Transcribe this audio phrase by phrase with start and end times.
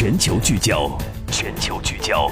[0.00, 2.28] 全球聚焦，全球聚焦。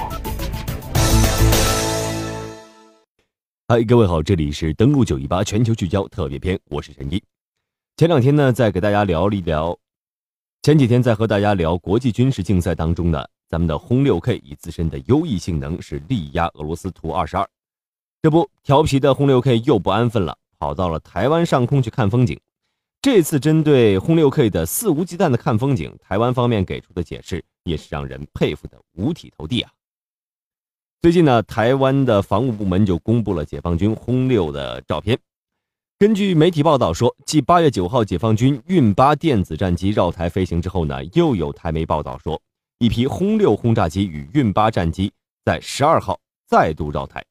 [3.66, 7.20] 嗨，各位好，这里是登录九一八全球聚焦特别篇，我是陈一。
[7.96, 9.76] 前两天呢，在给大家聊一聊，
[10.62, 17.44] 前几天在和大家聊国际军事竞赛当中呢，咱们的轰六 K 以自身的优异性能是力压俄罗斯图二十二。
[18.22, 22.38] 这不，调皮的轰六 K 又不安分了，跑到了台湾上空去看风景。
[23.02, 29.70] 这次针对轰六 K 的肆无忌惮的看风景，台湾方面给出的解释也是让人佩服的五体投地啊。
[31.02, 35.18] 最近呢，台湾的防务部门就公布了解放军轰六的照片。
[35.98, 42.40] 根据媒体报道说，继八月九号解放军运八电子战机绕台飞行之后呢，又有台媒报道说，
[42.78, 45.12] 一批轰六轰炸机与运八战机
[45.44, 47.24] 在十二号再度绕台，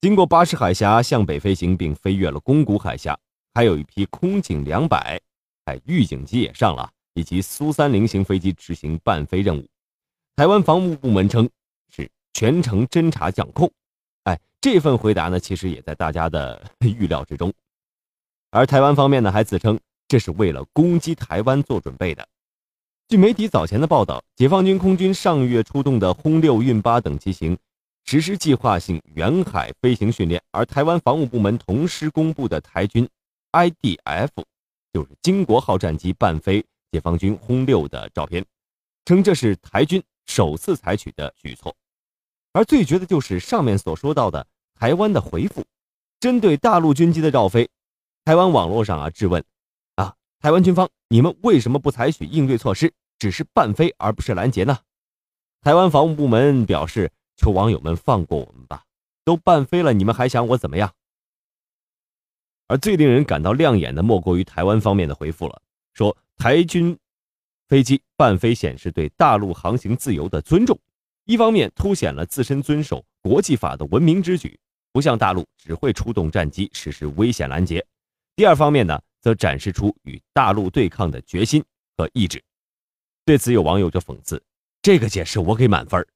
[0.00, 3.18] 经过巴士海峡向北飞行，并飞越了宫古海峡。
[3.54, 5.20] 还有一批空警两百，
[5.64, 9.66] 哎，预警机也上了，以及苏三零型飞机执行伴飞任务。
[10.36, 11.48] 台湾防务部门称
[11.88, 13.70] 是全程侦察掌控，
[14.24, 17.52] 哎，这份回答呢，其实也在大家的 预料之中。
[18.50, 22.26] 而台湾方面呢，还自称这是为了攻击台湾做准备的。
[23.08, 27.56] 据媒体早前的报道，解放军空军上月出动的轰六、运八等机型
[28.04, 33.08] 实施计划性远海飞行训练，而台湾防务部门同时公布的台军。
[33.52, 34.28] IDF
[34.92, 38.44] 就是金国号战机伴飞解放军轰六的照片，
[39.04, 41.74] 称这是台军首次采取的举措。
[42.52, 45.64] 而最绝的就是上面所说到的台湾的回复，
[46.20, 47.68] 针对大陆军机的绕飞，
[48.24, 49.44] 台湾网络上啊质问：
[49.96, 54.78] 啊，台湾军方，你们为什么不采取应对措施，只是伴飞而不是拦截呢？
[55.60, 58.84] 台湾防务部门表示：求网友们放过我们吧，
[59.24, 60.92] 都伴飞了，你们还想我怎么样？
[62.68, 65.60] 而最令人感到亮眼的，莫过于台湾方面的回复了，
[65.92, 66.96] 说台军
[67.68, 70.78] 飞机伴飞显示对大陆航行自由的尊重，
[71.24, 74.58] 一方面凸显了自身遵守国际法的文明之举，
[74.92, 77.80] 不像大陆只会出动战机实施危险拦截；
[78.36, 81.64] 第二方面呢，则展示出与大陆对抗的决心
[81.96, 82.42] 和意志。
[83.24, 84.40] 对此，有网友就讽刺
[84.80, 86.06] ：“这个解释我给满分，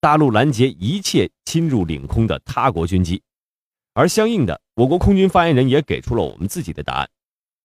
[0.00, 3.22] 大陆拦截一切侵入领空的他国军机。”
[3.94, 7.08] 而相应的，我国空军发言人也给出了我们自己的答案：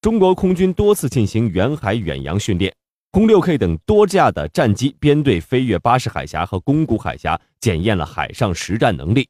[0.03, 2.75] 中国空军多次进行远海远洋训练，
[3.13, 9.25] 轰六 K 等多架的战机编队飞越巴士海峡和宫古海峡，检验了海上实战能力。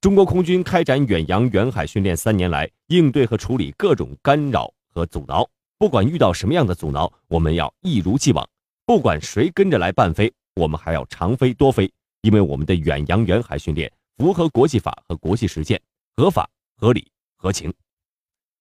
[0.00, 5.48] 中国空军开展远洋远海训练三年来，应对和处理各种干扰和阻挠。
[5.78, 8.44] 不管遇到什么样的阻挠，我们要一如既往。
[8.84, 11.88] 不管谁跟着来伴飞，我们还要长飞多飞，
[12.22, 15.80] 因为我们的远洋远海训练符合国际法和国际实践。
[16.16, 17.06] 合法、合理、
[17.36, 17.72] 合情，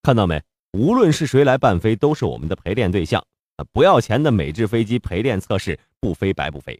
[0.03, 0.39] 看到没？
[0.77, 3.19] 无论是谁来伴飞，都是我们的陪练对象
[3.55, 3.65] 啊。
[3.73, 6.79] 不要钱的美制飞机陪练测试，不飞白不飞。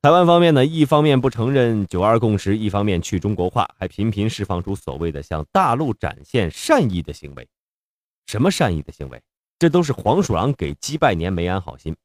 [0.00, 7.48] 台湾方面呢，一方面不承认九二共识，一方面去中国化，还频频释放出所谓的向大陆展现善意的行为。
[8.26, 9.20] 什么善意的行为？
[9.58, 11.96] 这都是黄鼠狼给鸡拜年，没安好心。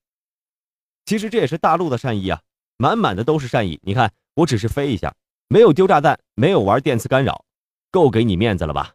[1.05, 2.41] 其实这也是大陆的善意啊，
[2.77, 3.79] 满满的都是善意。
[3.83, 5.13] 你看，我只是飞一下，
[5.47, 7.45] 没有丢炸弹，没有玩电磁干扰。
[7.91, 8.93] 够给你面子了吧？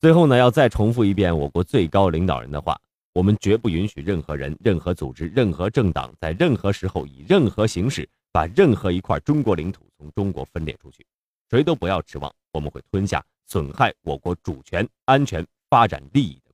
[0.00, 2.80] 最后呢，要再重复一遍我国最高领导人的话：
[3.12, 11.04] 我们绝不允许任何人、任何组织、任何政党在任何时候以任何形式把任何一块中国领土从中国分裂出去。
[11.50, 16.49] 谁都不要指望我们会吞下损害我国主权、安全、发展利益的